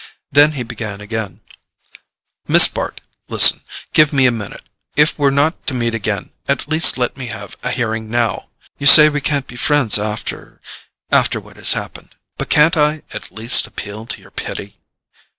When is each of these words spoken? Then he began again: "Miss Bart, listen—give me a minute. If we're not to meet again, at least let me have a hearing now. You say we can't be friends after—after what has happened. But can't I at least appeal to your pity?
Then 0.31 0.53
he 0.53 0.63
began 0.63 0.99
again: 0.99 1.41
"Miss 2.47 2.67
Bart, 2.67 3.01
listen—give 3.29 4.11
me 4.11 4.25
a 4.25 4.31
minute. 4.31 4.63
If 4.95 5.15
we're 5.15 5.29
not 5.29 5.67
to 5.67 5.75
meet 5.75 5.93
again, 5.93 6.31
at 6.47 6.67
least 6.67 6.97
let 6.97 7.17
me 7.17 7.27
have 7.27 7.55
a 7.61 7.69
hearing 7.69 8.09
now. 8.09 8.49
You 8.79 8.87
say 8.87 9.09
we 9.09 9.21
can't 9.21 9.45
be 9.45 9.55
friends 9.57 9.99
after—after 9.99 11.39
what 11.39 11.57
has 11.57 11.73
happened. 11.73 12.15
But 12.39 12.49
can't 12.49 12.75
I 12.77 13.03
at 13.13 13.31
least 13.31 13.67
appeal 13.67 14.07
to 14.07 14.19
your 14.21 14.31
pity? 14.31 14.75